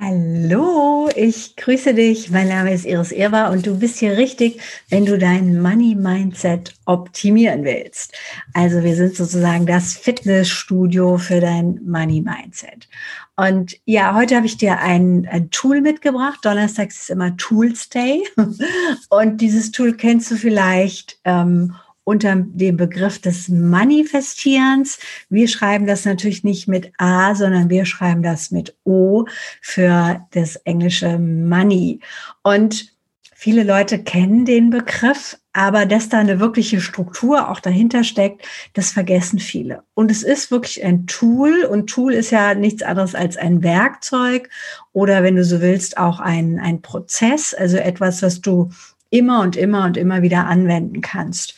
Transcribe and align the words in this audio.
Hallo, 0.00 1.08
ich 1.14 1.54
grüße 1.54 1.94
dich. 1.94 2.28
Mein 2.28 2.48
Name 2.48 2.74
ist 2.74 2.84
Iris 2.84 3.12
Irwa 3.12 3.50
und 3.50 3.64
du 3.64 3.78
bist 3.78 4.00
hier 4.00 4.16
richtig, 4.16 4.60
wenn 4.88 5.06
du 5.06 5.16
dein 5.16 5.62
Money 5.62 5.94
Mindset 5.94 6.74
optimieren 6.84 7.62
willst. 7.62 8.12
Also 8.54 8.82
wir 8.82 8.96
sind 8.96 9.14
sozusagen 9.14 9.66
das 9.66 9.92
Fitnessstudio 9.92 11.16
für 11.18 11.40
dein 11.40 11.78
Money 11.86 12.22
Mindset. 12.22 12.88
Und 13.36 13.76
ja, 13.84 14.16
heute 14.16 14.34
habe 14.34 14.46
ich 14.46 14.56
dir 14.56 14.80
ein, 14.80 15.28
ein 15.30 15.50
Tool 15.50 15.80
mitgebracht. 15.80 16.40
Donnerstags 16.42 17.02
ist 17.02 17.10
immer 17.10 17.36
Tools 17.36 17.88
Day. 17.88 18.24
Und 19.10 19.40
dieses 19.40 19.70
Tool 19.70 19.96
kennst 19.96 20.28
du 20.28 20.34
vielleicht. 20.34 21.20
Ähm, 21.24 21.76
unter 22.04 22.36
dem 22.36 22.76
Begriff 22.76 23.18
des 23.20 23.48
Manifestierens. 23.48 24.98
Wir 25.30 25.48
schreiben 25.48 25.86
das 25.86 26.04
natürlich 26.04 26.44
nicht 26.44 26.68
mit 26.68 26.92
A, 26.98 27.34
sondern 27.34 27.70
wir 27.70 27.86
schreiben 27.86 28.22
das 28.22 28.50
mit 28.50 28.76
O 28.84 29.24
für 29.60 30.24
das 30.32 30.56
englische 30.56 31.18
Money. 31.18 32.00
Und 32.42 32.94
viele 33.34 33.62
Leute 33.62 34.02
kennen 34.02 34.44
den 34.44 34.70
Begriff, 34.70 35.38
aber 35.52 35.86
dass 35.86 36.08
da 36.08 36.18
eine 36.18 36.40
wirkliche 36.40 36.80
Struktur 36.80 37.48
auch 37.48 37.60
dahinter 37.60 38.04
steckt, 38.04 38.46
das 38.74 38.90
vergessen 38.90 39.38
viele. 39.38 39.82
Und 39.94 40.10
es 40.10 40.22
ist 40.22 40.50
wirklich 40.50 40.84
ein 40.84 41.06
Tool 41.06 41.64
und 41.64 41.88
Tool 41.88 42.12
ist 42.12 42.30
ja 42.30 42.54
nichts 42.54 42.82
anderes 42.82 43.14
als 43.14 43.36
ein 43.36 43.62
Werkzeug 43.62 44.50
oder 44.92 45.22
wenn 45.22 45.36
du 45.36 45.44
so 45.44 45.60
willst, 45.60 45.96
auch 45.96 46.20
ein, 46.20 46.58
ein 46.58 46.82
Prozess, 46.82 47.54
also 47.54 47.76
etwas, 47.76 48.22
was 48.22 48.40
du 48.40 48.70
immer 49.10 49.42
und 49.42 49.56
immer 49.56 49.84
und 49.84 49.96
immer 49.96 50.22
wieder 50.22 50.46
anwenden 50.46 51.00
kannst. 51.00 51.54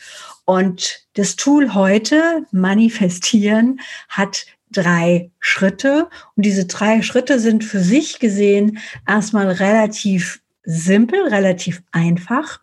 Und 0.49 1.05
das 1.15 1.35
Tool 1.35 1.73
heute, 1.73 2.45
Manifestieren, 2.51 3.81
hat 4.07 4.45
drei 4.71 5.29
Schritte. 5.39 6.07
Und 6.35 6.45
diese 6.45 6.65
drei 6.65 7.01
Schritte 7.01 7.37
sind 7.41 7.65
für 7.65 7.81
sich 7.81 8.19
gesehen 8.19 8.79
erstmal 9.05 9.49
relativ 9.51 10.41
simpel, 10.63 11.27
relativ 11.27 11.83
einfach, 11.91 12.61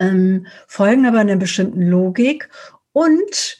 ähm, 0.00 0.48
folgen 0.66 1.06
aber 1.06 1.20
einer 1.20 1.36
bestimmten 1.36 1.82
Logik 1.82 2.50
und 2.92 3.58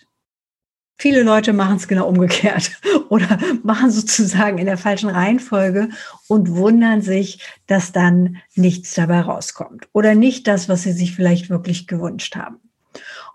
Viele 0.98 1.24
Leute 1.24 1.52
machen 1.52 1.78
es 1.78 1.88
genau 1.88 2.06
umgekehrt 2.06 2.70
oder 3.08 3.36
machen 3.64 3.90
sozusagen 3.90 4.58
in 4.58 4.66
der 4.66 4.78
falschen 4.78 5.10
Reihenfolge 5.10 5.88
und 6.28 6.50
wundern 6.54 7.02
sich, 7.02 7.40
dass 7.66 7.90
dann 7.90 8.36
nichts 8.54 8.94
dabei 8.94 9.22
rauskommt 9.22 9.88
oder 9.92 10.14
nicht 10.14 10.46
das, 10.46 10.68
was 10.68 10.84
sie 10.84 10.92
sich 10.92 11.16
vielleicht 11.16 11.50
wirklich 11.50 11.88
gewünscht 11.88 12.36
haben. 12.36 12.71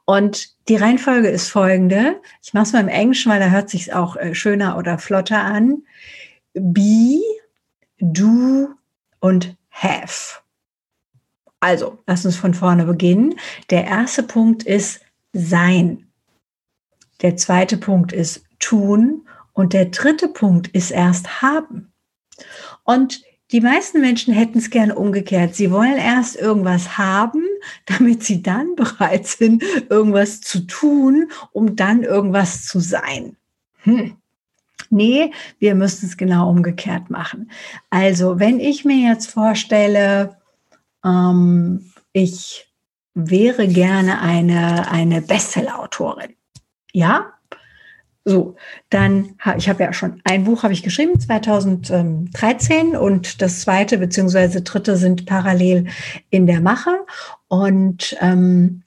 Und 0.09 0.55
die 0.69 0.77
Reihenfolge 0.77 1.27
ist 1.27 1.49
folgende. 1.49 2.21
Ich 2.41 2.53
mache 2.53 2.63
es 2.63 2.71
mal 2.71 2.79
im 2.79 2.87
Englischen, 2.87 3.29
weil 3.29 3.41
da 3.41 3.49
hört 3.49 3.69
sich 3.69 3.93
auch 3.93 4.15
äh, 4.15 4.33
schöner 4.33 4.77
oder 4.77 4.97
flotter 4.99 5.43
an. 5.43 5.83
Be, 6.53 7.19
do 7.99 8.69
und 9.19 9.57
have. 9.69 10.39
Also, 11.59 11.99
lass 12.07 12.25
uns 12.25 12.37
von 12.37 12.53
vorne 12.53 12.85
beginnen. 12.85 13.35
Der 13.69 13.83
erste 13.85 14.23
Punkt 14.23 14.63
ist 14.63 15.01
sein. 15.33 16.07
Der 17.21 17.35
zweite 17.35 17.75
Punkt 17.75 18.13
ist 18.13 18.45
tun. 18.59 19.27
Und 19.51 19.73
der 19.73 19.87
dritte 19.87 20.29
Punkt 20.29 20.69
ist 20.69 20.91
erst 20.91 21.41
haben. 21.41 21.91
Und 22.85 23.23
die 23.51 23.61
meisten 23.61 24.01
Menschen 24.01 24.33
hätten 24.33 24.57
es 24.57 24.69
gerne 24.69 24.95
umgekehrt. 24.95 25.55
Sie 25.55 25.71
wollen 25.71 25.97
erst 25.97 26.35
irgendwas 26.35 26.97
haben, 26.97 27.43
damit 27.85 28.23
sie 28.23 28.41
dann 28.41 28.75
bereit 28.75 29.27
sind, 29.27 29.63
irgendwas 29.89 30.41
zu 30.41 30.67
tun, 30.67 31.31
um 31.51 31.75
dann 31.75 32.03
irgendwas 32.03 32.65
zu 32.65 32.79
sein. 32.79 33.37
Hm. 33.83 34.17
Nee, 34.89 35.31
wir 35.59 35.75
müssen 35.75 36.05
es 36.05 36.17
genau 36.17 36.49
umgekehrt 36.49 37.09
machen. 37.09 37.51
Also, 37.89 38.39
wenn 38.39 38.59
ich 38.59 38.85
mir 38.85 39.09
jetzt 39.09 39.31
vorstelle, 39.31 40.37
ähm, 41.03 41.91
ich 42.13 42.67
wäre 43.13 43.67
gerne 43.67 44.21
eine, 44.21 44.89
eine 44.91 45.21
Bestseller-Autorin. 45.21 46.35
Ja, 46.93 47.33
so, 48.27 48.57
dann, 48.89 49.35
ich 49.55 49.69
habe 49.69 49.83
ja 49.83 49.93
schon 49.93 50.19
ein 50.25 50.43
Buch 50.43 50.63
habe 50.63 50.73
ich 50.73 50.83
geschrieben, 50.83 51.17
2013 51.17 52.97
und 52.97 53.41
das 53.41 53.61
zweite 53.61 53.97
beziehungsweise 53.97 54.63
dritte 54.63 54.97
sind 54.97 55.25
parallel 55.25 55.87
in 56.29 56.45
der 56.45 56.59
Mache. 56.59 56.91
Und 57.47 58.17
ähm, 58.19 58.83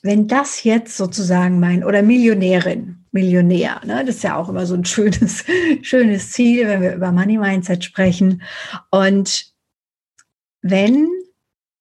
wenn 0.00 0.28
das 0.28 0.64
jetzt 0.64 0.96
sozusagen 0.96 1.60
mein, 1.60 1.84
oder 1.84 2.00
Millionärin, 2.00 3.04
Millionär, 3.12 3.82
ne, 3.84 4.02
das 4.06 4.16
ist 4.16 4.24
ja 4.24 4.36
auch 4.36 4.48
immer 4.48 4.64
so 4.64 4.76
ein 4.76 4.86
schönes, 4.86 5.44
schönes 5.82 6.30
Ziel, 6.30 6.66
wenn 6.66 6.80
wir 6.80 6.94
über 6.94 7.12
Money 7.12 7.36
Mindset 7.36 7.84
sprechen. 7.84 8.40
Und 8.90 9.52
wenn 10.62 11.06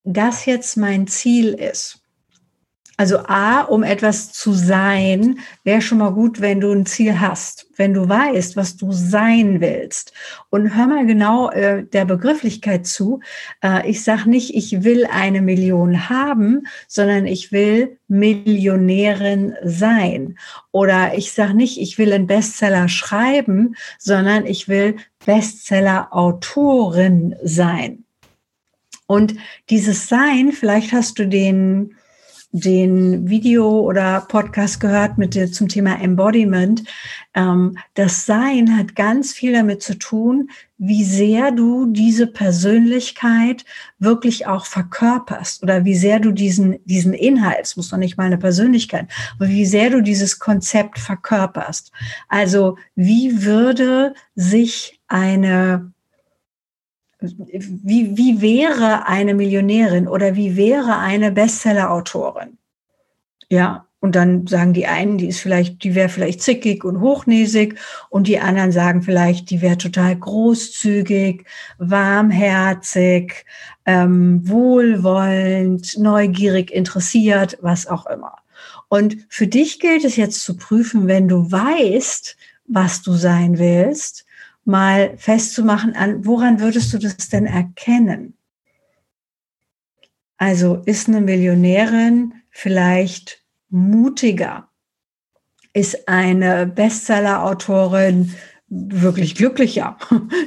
das 0.03 0.45
jetzt 0.45 0.75
mein 0.75 1.07
Ziel 1.07 1.53
ist, 1.53 2.01
also 2.99 3.19
A, 3.27 3.61
um 3.61 3.83
etwas 3.83 4.33
zu 4.33 4.51
sein, 4.51 5.39
wäre 5.63 5.79
schon 5.79 5.99
mal 5.99 6.11
gut, 6.11 6.41
wenn 6.41 6.59
du 6.59 6.73
ein 6.73 6.85
Ziel 6.85 7.21
hast, 7.21 7.67
wenn 7.77 7.93
du 7.93 8.09
weißt, 8.09 8.57
was 8.57 8.75
du 8.75 8.91
sein 8.91 9.61
willst. 9.61 10.11
Und 10.49 10.75
hör 10.75 10.85
mal 10.85 11.05
genau 11.05 11.49
äh, 11.49 11.85
der 11.85 12.03
Begrifflichkeit 12.03 12.85
zu. 12.85 13.21
Äh, 13.63 13.89
ich 13.89 14.03
sage 14.03 14.29
nicht, 14.29 14.53
ich 14.53 14.83
will 14.83 15.07
eine 15.09 15.41
Million 15.41 16.09
haben, 16.09 16.67
sondern 16.89 17.25
ich 17.25 17.53
will 17.53 17.97
Millionärin 18.09 19.55
sein. 19.63 20.37
Oder 20.73 21.17
ich 21.17 21.31
sage 21.31 21.53
nicht, 21.53 21.79
ich 21.79 21.97
will 21.97 22.11
einen 22.11 22.27
Bestseller 22.27 22.89
schreiben, 22.89 23.77
sondern 23.97 24.45
ich 24.45 24.67
will 24.67 24.97
Bestseller-Autorin 25.25 27.37
sein. 27.45 28.03
Und 29.07 29.35
dieses 29.69 30.09
Sein, 30.09 30.51
vielleicht 30.51 30.91
hast 30.91 31.17
du 31.17 31.25
den 31.25 31.95
den 32.51 33.29
Video 33.29 33.81
oder 33.81 34.21
Podcast 34.21 34.79
gehört 34.79 35.17
mit 35.17 35.35
der, 35.35 35.51
zum 35.51 35.67
Thema 35.67 36.01
Embodiment. 36.01 36.83
Ähm, 37.35 37.77
das 37.93 38.25
Sein 38.25 38.75
hat 38.75 38.95
ganz 38.95 39.33
viel 39.33 39.53
damit 39.53 39.83
zu 39.83 39.99
tun, 39.99 40.49
wie 40.77 41.03
sehr 41.03 41.51
du 41.51 41.85
diese 41.91 42.25
Persönlichkeit 42.25 43.65
wirklich 43.99 44.47
auch 44.47 44.65
verkörperst 44.65 45.61
oder 45.61 45.85
wie 45.85 45.95
sehr 45.95 46.19
du 46.19 46.31
diesen, 46.31 46.79
diesen 46.85 47.13
Inhalt, 47.13 47.59
es 47.61 47.77
muss 47.77 47.89
doch 47.89 47.97
nicht 47.97 48.17
mal 48.17 48.25
eine 48.25 48.37
Persönlichkeit, 48.37 49.07
aber 49.35 49.49
wie 49.49 49.65
sehr 49.65 49.89
du 49.91 50.01
dieses 50.01 50.39
Konzept 50.39 50.97
verkörperst. 50.97 51.91
Also 52.29 52.77
wie 52.95 53.43
würde 53.43 54.13
sich 54.35 54.99
eine 55.07 55.91
wie, 57.21 58.17
wie 58.17 58.41
wäre 58.41 59.07
eine 59.07 59.33
Millionärin 59.33 60.07
oder 60.07 60.35
wie 60.35 60.55
wäre 60.55 60.97
eine 60.97 61.31
Bestseller-Autorin? 61.31 62.57
Ja, 63.49 63.85
und 64.01 64.15
dann 64.15 64.47
sagen 64.47 64.73
die 64.73 64.87
einen, 64.87 65.17
die 65.17 65.27
ist 65.27 65.41
vielleicht, 65.41 65.83
die 65.83 65.93
wäre 65.93 66.07
vielleicht 66.07 66.41
zickig 66.41 66.85
und 66.85 67.01
hochnäsig 67.01 67.77
und 68.09 68.27
die 68.27 68.39
anderen 68.39 68.71
sagen 68.71 69.01
vielleicht, 69.01 69.49
die 69.49 69.61
wäre 69.61 69.77
total 69.77 70.15
großzügig, 70.15 71.43
warmherzig, 71.77 73.45
ähm, 73.85 74.47
wohlwollend, 74.47 75.97
neugierig, 75.97 76.71
interessiert, 76.71 77.57
was 77.61 77.87
auch 77.87 78.05
immer. 78.05 78.35
Und 78.87 79.17
für 79.27 79.47
dich 79.47 79.79
gilt 79.79 80.05
es 80.05 80.15
jetzt 80.15 80.43
zu 80.43 80.55
prüfen, 80.55 81.07
wenn 81.07 81.27
du 81.27 81.51
weißt, 81.51 82.37
was 82.67 83.01
du 83.01 83.13
sein 83.13 83.59
willst, 83.59 84.25
mal 84.65 85.17
festzumachen, 85.17 85.95
an 85.95 86.25
woran 86.25 86.59
würdest 86.59 86.93
du 86.93 86.97
das 86.97 87.29
denn 87.29 87.45
erkennen? 87.45 88.37
Also 90.37 90.81
ist 90.85 91.07
eine 91.07 91.21
Millionärin 91.21 92.33
vielleicht 92.49 93.43
mutiger? 93.69 94.69
Ist 95.73 96.07
eine 96.07 96.65
Bestseller-Autorin 96.65 98.33
wirklich 98.69 99.35
glücklicher, 99.35 99.97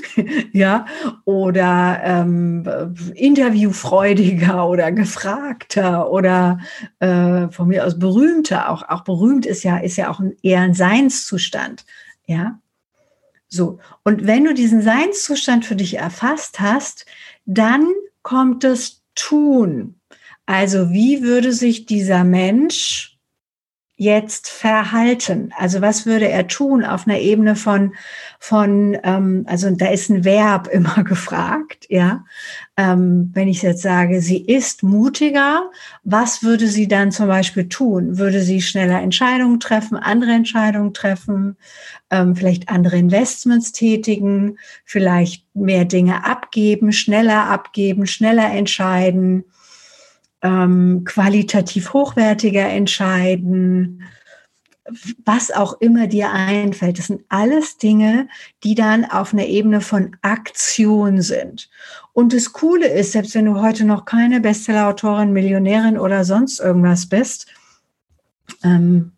ja, 0.53 0.87
oder 1.25 2.01
ähm, 2.05 2.95
interviewfreudiger 3.15 4.69
oder 4.69 4.93
gefragter 4.93 6.11
oder 6.11 6.61
äh, 7.01 7.49
von 7.49 7.69
mir 7.69 7.85
aus 7.85 7.99
berühmter. 7.99 8.71
Auch, 8.71 8.89
auch 8.89 9.03
berühmt 9.03 9.45
ist 9.45 9.65
ja, 9.65 9.79
ist 9.79 9.97
ja 9.97 10.09
auch 10.09 10.21
ein, 10.21 10.35
eher 10.43 10.61
ein 10.61 10.75
Seinszustand, 10.75 11.85
ja. 12.27 12.59
So. 13.53 13.81
Und 14.03 14.27
wenn 14.27 14.45
du 14.45 14.55
diesen 14.55 14.81
Seinszustand 14.81 15.67
für 15.67 15.77
dich 15.77 15.99
erfasst 15.99 16.59
hast, 16.59 17.05
dann 17.45 17.87
kommt 18.23 18.65
das 18.65 19.03
Tun. 19.15 20.01
Also 20.47 20.91
wie 20.91 21.23
würde 21.23 21.53
sich 21.53 21.85
dieser 21.85 22.25
Mensch 22.25 23.12
jetzt 24.03 24.49
verhalten? 24.49 25.53
Also 25.57 25.81
was 25.81 26.07
würde 26.07 26.29
er 26.29 26.49
tun 26.49 26.85
auf 26.85 27.07
einer 27.07 27.19
Ebene 27.19 27.57
von, 27.57 27.95
von 28.39 28.99
ähm, 29.05 29.45
also 29.47 29.71
da 29.71 29.87
ist 29.87 30.11
ein 30.11 30.25
Verb 30.25 30.69
immer 30.73 31.05
gefragt, 31.05 31.87
ja. 31.89 32.25
Ähm, 32.77 33.31
wenn 33.35 33.49
ich 33.49 33.63
jetzt 33.63 33.83
sage, 33.83 34.21
sie 34.23 34.45
ist 34.45 34.83
mutiger, 34.83 35.71
was 36.05 36.43
würde 36.43 36.67
sie 36.69 36.89
dann 36.89 37.13
zum 37.13 37.29
Beispiel 37.29 37.69
tun? 37.69 38.19
Würde 38.19 38.43
sie 38.43 38.63
schneller 38.63 39.01
Entscheidungen 39.01 39.61
treffen, 39.61 39.97
andere 39.97 40.33
Entscheidungen 40.33 40.95
treffen, 40.95 41.57
ähm, 42.11 42.35
vielleicht 42.35 42.71
andere 42.71 42.97
Investments 42.97 43.73
tätigen, 43.73 44.59
vielleicht 44.85 45.45
mehr 45.55 45.85
Dinge 45.85 46.25
abgeben, 46.25 46.93
schneller 46.93 47.45
abgeben, 47.45 48.07
schneller 48.07 48.51
entscheiden? 48.51 49.45
Ähm, 50.43 51.05
qualitativ 51.05 51.93
hochwertiger 51.93 52.69
entscheiden, 52.69 54.03
was 55.25 55.51
auch 55.53 55.81
immer 55.81 56.07
dir 56.09 56.33
einfällt. 56.33 56.99
Das 56.99 57.07
sind 57.07 57.23
alles 57.29 57.79
Dinge, 57.79 58.29
die 58.65 58.75
dann 58.75 59.05
auf 59.05 59.33
einer 59.33 59.47
Ebene 59.47 59.81
von 59.81 60.17
Aktion 60.23 61.23
sind. 61.23 61.71
Und 62.13 62.33
das 62.33 62.53
Coole 62.53 62.89
ist, 62.89 63.13
selbst 63.13 63.35
wenn 63.35 63.47
du 63.47 63.61
heute 63.61 63.85
noch 63.85 64.05
keine 64.05 64.41
Bestsellerautorin, 64.41 65.33
Millionärin 65.33 65.99
oder 65.99 66.25
sonst 66.25 66.59
irgendwas 66.59 67.07
bist, 67.07 67.47
ähm, 68.65 69.13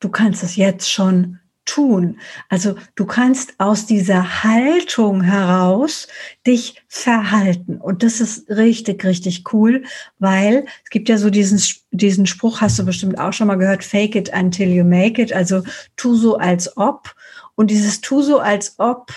du 0.00 0.10
kannst 0.10 0.42
es 0.42 0.56
jetzt 0.56 0.90
schon 0.90 1.38
tun. 1.66 2.18
Also 2.48 2.76
du 2.94 3.04
kannst 3.04 3.54
aus 3.58 3.84
dieser 3.84 4.42
Haltung 4.42 5.22
heraus 5.22 6.08
dich 6.46 6.82
verhalten. 6.88 7.76
Und 7.76 8.02
das 8.02 8.20
ist 8.20 8.48
richtig, 8.48 9.04
richtig 9.04 9.52
cool, 9.52 9.84
weil 10.18 10.64
es 10.84 10.90
gibt 10.90 11.08
ja 11.08 11.18
so 11.18 11.28
diesen, 11.28 11.60
diesen 11.90 12.26
Spruch, 12.26 12.60
hast 12.62 12.78
du 12.78 12.84
bestimmt 12.84 13.18
auch 13.18 13.32
schon 13.32 13.48
mal 13.48 13.56
gehört, 13.56 13.84
fake 13.84 14.14
it 14.14 14.32
until 14.32 14.68
you 14.68 14.84
make 14.84 15.20
it. 15.20 15.32
Also 15.32 15.62
tu 15.96 16.14
so 16.14 16.36
als 16.36 16.76
ob. 16.76 17.14
Und 17.54 17.70
dieses 17.70 18.00
tu 18.00 18.22
so 18.22 18.38
als 18.38 18.76
ob 18.78 19.12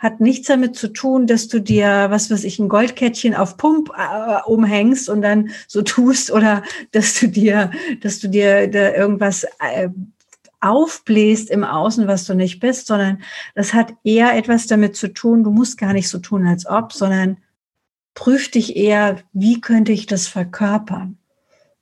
hat 0.00 0.18
nichts 0.18 0.48
damit 0.48 0.76
zu 0.76 0.88
tun, 0.88 1.26
dass 1.26 1.48
du 1.48 1.60
dir, 1.60 2.06
was 2.08 2.30
weiß 2.30 2.44
ich, 2.44 2.58
ein 2.58 2.70
Goldkettchen 2.70 3.34
auf 3.34 3.58
Pump 3.58 3.92
äh, 3.96 4.40
umhängst 4.46 5.10
und 5.10 5.20
dann 5.20 5.50
so 5.68 5.82
tust 5.82 6.30
oder 6.32 6.62
dass 6.92 7.20
du 7.20 7.28
dir, 7.28 7.70
dass 8.00 8.18
du 8.18 8.28
dir 8.28 8.66
da 8.68 8.94
irgendwas 8.94 9.44
äh, 9.60 9.90
aufbläst 10.60 11.50
im 11.50 11.64
Außen, 11.64 12.06
was 12.06 12.26
du 12.26 12.34
nicht 12.34 12.60
bist, 12.60 12.86
sondern 12.86 13.22
das 13.54 13.74
hat 13.74 13.94
eher 14.04 14.36
etwas 14.36 14.66
damit 14.66 14.96
zu 14.96 15.08
tun, 15.08 15.44
du 15.44 15.50
musst 15.50 15.78
gar 15.78 15.92
nicht 15.92 16.08
so 16.08 16.18
tun, 16.18 16.46
als 16.46 16.66
ob, 16.66 16.92
sondern 16.92 17.38
prüf 18.14 18.50
dich 18.50 18.76
eher, 18.76 19.18
wie 19.32 19.60
könnte 19.60 19.92
ich 19.92 20.06
das 20.06 20.26
verkörpern? 20.26 21.16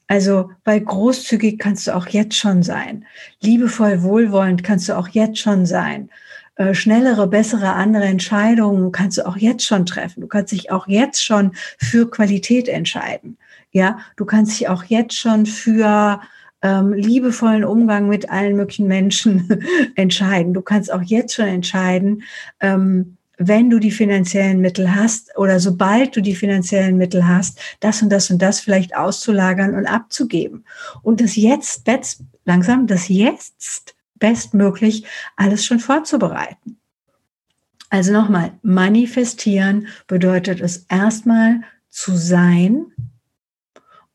Also, 0.06 0.50
weil 0.64 0.80
großzügig 0.80 1.58
kannst 1.58 1.86
du 1.86 1.94
auch 1.94 2.06
jetzt 2.06 2.36
schon 2.36 2.62
sein. 2.62 3.04
Liebevoll, 3.42 4.02
wohlwollend 4.02 4.64
kannst 4.64 4.88
du 4.88 4.96
auch 4.96 5.08
jetzt 5.08 5.38
schon 5.38 5.66
sein. 5.66 6.08
Äh, 6.54 6.74
schnellere, 6.74 7.26
bessere, 7.26 7.74
andere 7.74 8.04
Entscheidungen 8.04 8.90
kannst 8.90 9.18
du 9.18 9.26
auch 9.26 9.36
jetzt 9.36 9.64
schon 9.64 9.84
treffen. 9.84 10.22
Du 10.22 10.26
kannst 10.26 10.52
dich 10.52 10.72
auch 10.72 10.88
jetzt 10.88 11.22
schon 11.22 11.52
für 11.78 12.10
Qualität 12.10 12.68
entscheiden. 12.68 13.36
Ja, 13.70 13.98
du 14.16 14.24
kannst 14.24 14.58
dich 14.58 14.68
auch 14.68 14.82
jetzt 14.84 15.14
schon 15.14 15.44
für 15.44 16.20
ähm, 16.62 16.92
liebevollen 16.92 17.64
Umgang 17.64 18.08
mit 18.08 18.30
allen 18.30 18.56
möglichen 18.56 18.86
Menschen 18.86 19.62
entscheiden. 19.94 20.54
Du 20.54 20.62
kannst 20.62 20.92
auch 20.92 21.02
jetzt 21.02 21.34
schon 21.34 21.46
entscheiden, 21.46 22.22
ähm, 22.60 23.16
wenn 23.38 23.70
du 23.70 23.78
die 23.78 23.92
finanziellen 23.92 24.60
Mittel 24.60 24.94
hast 24.94 25.36
oder 25.38 25.60
sobald 25.60 26.16
du 26.16 26.20
die 26.20 26.34
finanziellen 26.34 26.96
Mittel 26.96 27.26
hast, 27.26 27.60
das 27.78 28.02
und 28.02 28.10
das 28.10 28.30
und 28.30 28.42
das 28.42 28.58
vielleicht 28.58 28.96
auszulagern 28.96 29.74
und 29.74 29.86
abzugeben. 29.86 30.64
Und 31.02 31.20
das 31.20 31.36
jetzt, 31.36 31.86
jetzt 31.86 32.22
langsam, 32.44 32.88
das 32.88 33.08
jetzt 33.08 33.94
bestmöglich 34.16 35.04
alles 35.36 35.64
schon 35.64 35.78
vorzubereiten. 35.78 36.78
Also 37.90 38.12
nochmal, 38.12 38.52
manifestieren 38.62 39.86
bedeutet 40.08 40.60
es 40.60 40.84
erstmal 40.88 41.62
zu 41.88 42.16
sein, 42.16 42.86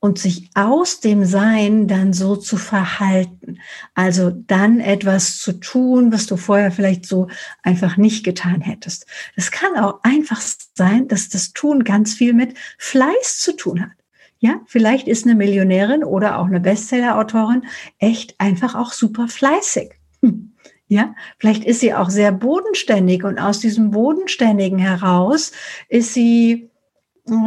und 0.03 0.19
sich 0.19 0.49
aus 0.53 0.99
dem 0.99 1.23
Sein 1.23 1.87
dann 1.87 2.11
so 2.11 2.35
zu 2.35 2.57
verhalten. 2.57 3.59
Also 3.95 4.31
dann 4.31 4.81
etwas 4.81 5.39
zu 5.39 5.53
tun, 5.53 6.11
was 6.11 6.25
du 6.25 6.35
vorher 6.35 6.73
vielleicht 6.73 7.05
so 7.05 7.29
einfach 7.61 7.95
nicht 7.95 8.25
getan 8.25 8.59
hättest. 8.59 9.05
Es 9.37 9.49
kann 9.49 9.77
auch 9.77 10.01
einfach 10.03 10.41
sein, 10.75 11.07
dass 11.07 11.29
das 11.29 11.53
Tun 11.53 11.85
ganz 11.85 12.15
viel 12.15 12.33
mit 12.33 12.53
Fleiß 12.79 13.39
zu 13.39 13.55
tun 13.55 13.79
hat. 13.79 13.91
Ja, 14.39 14.59
vielleicht 14.65 15.07
ist 15.07 15.25
eine 15.25 15.35
Millionärin 15.35 16.03
oder 16.03 16.37
auch 16.37 16.47
eine 16.47 16.59
Bestseller-Autorin 16.59 17.63
echt 17.97 18.35
einfach 18.41 18.75
auch 18.75 18.91
super 18.91 19.29
fleißig. 19.29 19.93
Hm. 20.21 20.51
Ja, 20.89 21.15
vielleicht 21.39 21.63
ist 21.63 21.79
sie 21.79 21.93
auch 21.93 22.09
sehr 22.09 22.33
bodenständig 22.33 23.23
und 23.23 23.39
aus 23.39 23.61
diesem 23.61 23.91
Bodenständigen 23.91 24.79
heraus 24.79 25.53
ist 25.87 26.13
sie 26.13 26.69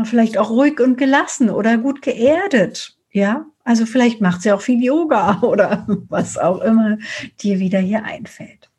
vielleicht 0.05 0.39
auch 0.39 0.51
ruhig 0.51 0.81
und 0.81 0.97
gelassen 0.97 1.51
oder 1.51 1.79
gut 1.79 2.03
geerdet. 2.03 2.97
Ja, 3.11 3.47
also 3.65 3.87
vielleicht 3.87 4.21
macht 4.21 4.43
sie 4.43 4.53
auch 4.53 4.61
viel 4.61 4.83
Yoga 4.83 5.41
oder 5.43 5.87
was 6.09 6.39
auch 6.39 6.61
immer 6.61 6.99
dir 7.41 7.59
wieder 7.59 7.79
hier 7.79 8.05
einfällt. 8.05 8.71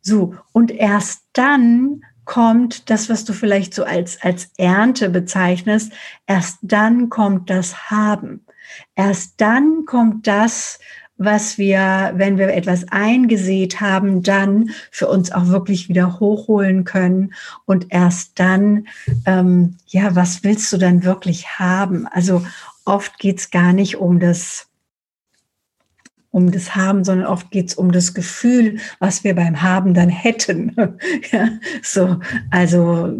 So, 0.00 0.34
und 0.52 0.70
erst 0.70 1.22
dann 1.32 2.02
kommt 2.24 2.90
das, 2.90 3.08
was 3.08 3.24
du 3.24 3.32
vielleicht 3.32 3.74
so 3.74 3.84
als, 3.84 4.20
als 4.22 4.50
Ernte 4.56 5.10
bezeichnest, 5.10 5.92
erst 6.26 6.58
dann 6.62 7.08
kommt 7.08 7.50
das 7.50 7.90
Haben. 7.90 8.46
Erst 8.94 9.40
dann 9.40 9.84
kommt 9.86 10.26
das, 10.26 10.78
was 11.16 11.58
wir, 11.58 12.12
wenn 12.16 12.38
wir 12.38 12.52
etwas 12.52 12.86
eingesät 12.90 13.80
haben, 13.80 14.22
dann 14.22 14.70
für 14.90 15.08
uns 15.08 15.30
auch 15.30 15.48
wirklich 15.48 15.88
wieder 15.88 16.20
hochholen 16.20 16.84
können. 16.84 17.34
Und 17.64 17.86
erst 17.90 18.38
dann, 18.40 18.88
ähm, 19.26 19.76
ja, 19.86 20.14
was 20.14 20.42
willst 20.42 20.72
du 20.72 20.78
dann 20.78 21.04
wirklich 21.04 21.58
haben? 21.58 22.06
Also 22.06 22.44
oft 22.84 23.18
geht 23.18 23.38
es 23.38 23.50
gar 23.50 23.72
nicht 23.72 23.96
um 23.96 24.18
das, 24.20 24.68
um 26.30 26.50
das 26.50 26.74
Haben, 26.74 27.04
sondern 27.04 27.26
oft 27.26 27.50
geht 27.50 27.68
es 27.68 27.74
um 27.74 27.92
das 27.92 28.14
Gefühl, 28.14 28.78
was 28.98 29.22
wir 29.22 29.34
beim 29.34 29.62
Haben 29.62 29.94
dann 29.94 30.08
hätten. 30.08 30.74
ja, 31.30 31.48
so, 31.82 32.18
also 32.50 33.14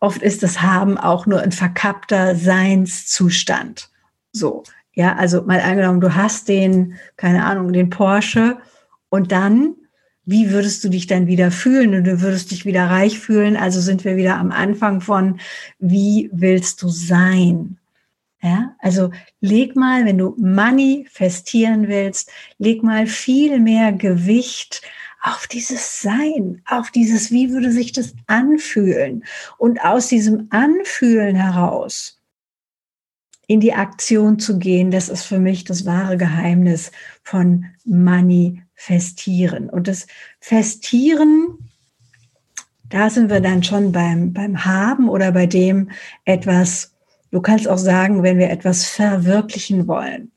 oft 0.00 0.22
ist 0.22 0.42
das 0.42 0.62
Haben 0.62 0.98
auch 0.98 1.26
nur 1.26 1.40
ein 1.40 1.52
verkappter 1.52 2.34
Seinszustand. 2.34 3.91
So, 4.32 4.62
ja, 4.94 5.14
also 5.16 5.42
mal 5.42 5.60
angenommen, 5.60 6.00
du 6.00 6.14
hast 6.14 6.48
den, 6.48 6.98
keine 7.16 7.44
Ahnung, 7.44 7.72
den 7.72 7.90
Porsche 7.90 8.58
und 9.08 9.32
dann, 9.32 9.74
wie 10.24 10.50
würdest 10.50 10.84
du 10.84 10.88
dich 10.88 11.06
dann 11.06 11.26
wieder 11.26 11.50
fühlen 11.50 11.94
und 11.94 12.04
du 12.04 12.20
würdest 12.20 12.50
dich 12.50 12.64
wieder 12.64 12.88
reich 12.88 13.18
fühlen? 13.18 13.56
Also 13.56 13.80
sind 13.80 14.04
wir 14.04 14.16
wieder 14.16 14.36
am 14.36 14.52
Anfang 14.52 15.00
von, 15.00 15.40
wie 15.78 16.30
willst 16.32 16.82
du 16.82 16.88
sein? 16.88 17.78
Ja, 18.40 18.74
also 18.80 19.10
leg 19.40 19.76
mal, 19.76 20.04
wenn 20.04 20.18
du 20.18 20.34
manifestieren 20.38 21.88
willst, 21.88 22.30
leg 22.58 22.82
mal 22.82 23.06
viel 23.06 23.60
mehr 23.60 23.92
Gewicht 23.92 24.82
auf 25.22 25.46
dieses 25.46 26.02
Sein, 26.02 26.62
auf 26.66 26.90
dieses, 26.90 27.30
wie 27.30 27.50
würde 27.50 27.70
sich 27.70 27.92
das 27.92 28.14
anfühlen? 28.26 29.24
Und 29.58 29.84
aus 29.84 30.08
diesem 30.08 30.48
Anfühlen 30.50 31.36
heraus 31.36 32.21
in 33.46 33.60
die 33.60 33.74
Aktion 33.74 34.38
zu 34.38 34.58
gehen, 34.58 34.90
das 34.90 35.08
ist 35.08 35.24
für 35.24 35.38
mich 35.38 35.64
das 35.64 35.84
wahre 35.84 36.16
Geheimnis 36.16 36.92
von 37.22 37.66
Manifestieren. 37.84 39.68
Und 39.68 39.88
das 39.88 40.06
Festieren, 40.40 41.58
da 42.88 43.10
sind 43.10 43.30
wir 43.30 43.40
dann 43.40 43.62
schon 43.62 43.92
beim, 43.92 44.32
beim 44.32 44.64
Haben 44.64 45.08
oder 45.08 45.32
bei 45.32 45.46
dem 45.46 45.90
etwas, 46.24 46.94
du 47.30 47.40
kannst 47.40 47.68
auch 47.68 47.78
sagen, 47.78 48.22
wenn 48.22 48.38
wir 48.38 48.50
etwas 48.50 48.84
verwirklichen 48.84 49.88
wollen, 49.88 50.32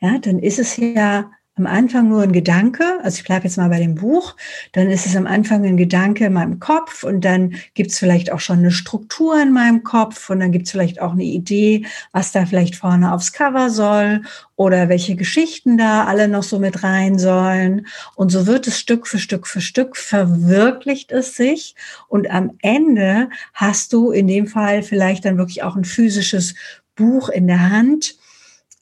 ja, 0.00 0.18
dann 0.18 0.38
ist 0.38 0.58
es 0.58 0.76
ja 0.76 1.30
am 1.58 1.66
Anfang 1.66 2.10
nur 2.10 2.22
ein 2.22 2.32
Gedanke, 2.32 2.84
also 3.02 3.16
ich 3.16 3.24
bleibe 3.24 3.44
jetzt 3.44 3.56
mal 3.56 3.70
bei 3.70 3.78
dem 3.78 3.94
Buch, 3.94 4.36
dann 4.72 4.90
ist 4.90 5.06
es 5.06 5.16
am 5.16 5.26
Anfang 5.26 5.64
ein 5.64 5.78
Gedanke 5.78 6.26
in 6.26 6.34
meinem 6.34 6.60
Kopf 6.60 7.02
und 7.02 7.24
dann 7.24 7.54
gibt 7.72 7.92
es 7.92 7.98
vielleicht 7.98 8.30
auch 8.30 8.40
schon 8.40 8.58
eine 8.58 8.70
Struktur 8.70 9.40
in 9.40 9.54
meinem 9.54 9.82
Kopf 9.82 10.28
und 10.28 10.40
dann 10.40 10.52
gibt 10.52 10.66
es 10.66 10.72
vielleicht 10.72 11.00
auch 11.00 11.12
eine 11.12 11.24
Idee, 11.24 11.86
was 12.12 12.30
da 12.30 12.44
vielleicht 12.44 12.76
vorne 12.76 13.10
aufs 13.10 13.32
Cover 13.32 13.70
soll 13.70 14.20
oder 14.56 14.90
welche 14.90 15.16
Geschichten 15.16 15.78
da 15.78 16.04
alle 16.04 16.28
noch 16.28 16.42
so 16.42 16.58
mit 16.58 16.82
rein 16.82 17.18
sollen. 17.18 17.86
Und 18.16 18.28
so 18.28 18.46
wird 18.46 18.66
es 18.66 18.78
Stück 18.78 19.06
für 19.06 19.18
Stück 19.18 19.46
für 19.46 19.62
Stück, 19.62 19.96
verwirklicht 19.96 21.10
es 21.10 21.36
sich 21.36 21.74
und 22.08 22.30
am 22.30 22.50
Ende 22.60 23.30
hast 23.54 23.94
du 23.94 24.10
in 24.10 24.26
dem 24.26 24.46
Fall 24.46 24.82
vielleicht 24.82 25.24
dann 25.24 25.38
wirklich 25.38 25.62
auch 25.62 25.74
ein 25.74 25.86
physisches 25.86 26.54
Buch 26.96 27.30
in 27.30 27.46
der 27.46 27.70
Hand 27.70 28.16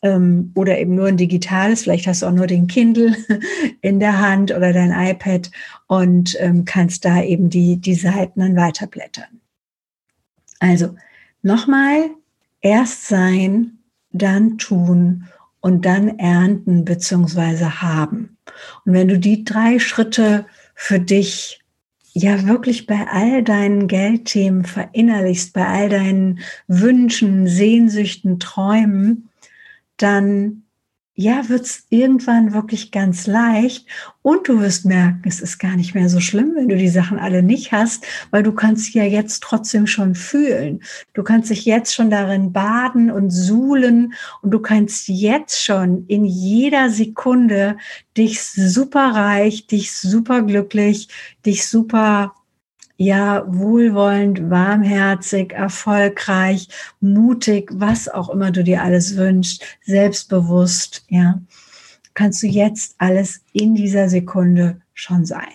ähm, 0.05 0.53
oder 0.55 0.79
eben 0.79 0.95
nur 0.95 1.07
ein 1.07 1.17
digitales, 1.17 1.83
vielleicht 1.83 2.07
hast 2.07 2.23
du 2.23 2.27
auch 2.27 2.33
nur 2.33 2.47
den 2.47 2.67
Kindle 2.67 3.17
in 3.81 3.99
der 3.99 4.21
Hand 4.21 4.53
oder 4.53 4.73
dein 4.73 4.93
iPad 4.93 5.51
und 5.89 6.37
ähm, 6.41 6.67
kannst 6.67 7.07
da 7.07 7.23
eben 7.23 7.49
die, 7.49 7.79
die 7.79 7.95
Seiten 7.95 8.41
dann 8.41 8.55
weiterblättern. 8.55 9.41
Also 10.61 10.95
nochmal, 11.43 12.11
erst 12.61 13.09
sein, 13.09 13.79
dann 14.11 14.59
tun 14.59 15.25
und 15.61 15.87
dann 15.87 16.19
ernten 16.19 16.85
bzw. 16.85 17.65
haben. 17.65 18.37
Und 18.85 18.93
wenn 18.93 19.09
du 19.09 19.19
die 19.19 19.43
drei 19.43 19.79
Schritte 19.79 20.45
für 20.75 21.01
dich 21.01 21.63
ja 22.13 22.47
wirklich 22.47 22.87
bei 22.87 23.07
all 23.11 23.43
deinen 23.43 23.89
Geldthemen 23.89 24.65
verinnerlichst, 24.65 25.55
bei 25.55 25.67
all 25.67 25.89
deinen 25.89 26.41
Wünschen, 26.69 27.47
Sehnsüchten, 27.47 28.39
Träumen, 28.39 29.31
dann 29.97 30.65
ja, 31.17 31.49
wird's 31.49 31.87
irgendwann 31.91 32.55
wirklich 32.55 32.91
ganz 32.91 33.29
leicht 33.29 33.87
und 34.23 34.49
du 34.49 34.61
wirst 34.61 34.85
merken, 34.85 35.23
es 35.27 35.41
ist 35.41 35.59
gar 35.59 35.77
nicht 35.77 35.95
mehr 35.95 36.09
so 36.09 36.19
schlimm, 36.19 36.55
wenn 36.57 36.69
du 36.69 36.77
die 36.77 36.89
Sachen 36.89 37.21
alle 37.21 37.45
nicht 37.45 37.71
hast, 37.71 38.05
weil 38.33 38.43
du 38.43 38.53
kannst 38.53 38.93
ja 38.95 39.05
jetzt 39.05 39.41
trotzdem 39.41 39.87
schon 39.87 40.17
fühlen. 40.17 40.83
Du 41.13 41.23
kannst 41.23 41.51
dich 41.51 41.67
jetzt 41.67 41.95
schon 41.95 42.11
darin 42.11 42.53
baden 42.53 43.13
und 43.13 43.31
suhlen 43.31 44.15
und 44.43 44.51
du 44.51 44.59
kannst 44.59 45.07
jetzt 45.07 45.63
schon 45.63 46.05
in 46.09 46.25
jeder 46.25 46.91
Sekunde 46.91 47.77
dich 48.17 48.43
super 48.43 49.15
reich, 49.15 49.69
dich 49.69 49.93
super 49.93 50.43
glücklich, 50.43 51.09
dich 51.47 51.69
super 51.69 52.35
ja, 52.97 53.45
wohlwollend, 53.49 54.51
warmherzig, 54.51 55.53
erfolgreich, 55.53 56.69
mutig, 57.01 57.71
was 57.73 58.09
auch 58.09 58.31
immer 58.31 58.51
du 58.51 58.63
dir 58.63 58.83
alles 58.83 59.17
wünschst, 59.17 59.65
selbstbewusst, 59.83 61.05
ja, 61.09 61.41
kannst 62.15 62.43
du 62.43 62.47
jetzt 62.47 62.95
alles 62.99 63.41
in 63.53 63.75
dieser 63.75 64.09
Sekunde 64.09 64.81
schon 64.95 65.25
sein. 65.25 65.55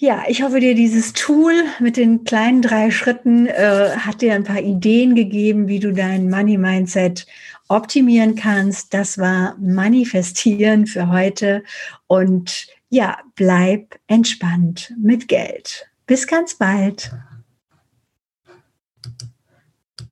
Ja, 0.00 0.22
ich 0.28 0.42
hoffe 0.42 0.60
dir, 0.60 0.76
dieses 0.76 1.12
Tool 1.12 1.52
mit 1.80 1.96
den 1.96 2.22
kleinen 2.22 2.62
drei 2.62 2.92
Schritten 2.92 3.48
äh, 3.48 3.90
hat 3.96 4.22
dir 4.22 4.34
ein 4.34 4.44
paar 4.44 4.60
Ideen 4.60 5.16
gegeben, 5.16 5.66
wie 5.66 5.80
du 5.80 5.92
dein 5.92 6.30
Money 6.30 6.56
Mindset 6.56 7.26
optimieren 7.66 8.36
kannst. 8.36 8.94
Das 8.94 9.18
war 9.18 9.56
Manifestieren 9.58 10.86
für 10.86 11.10
heute 11.10 11.64
und 12.06 12.68
ja, 12.88 13.18
bleib 13.34 13.98
entspannt 14.06 14.94
mit 14.98 15.28
Geld. 15.28 15.88
Bis 16.06 16.26
ganz 16.26 16.54
bald. 16.54 17.12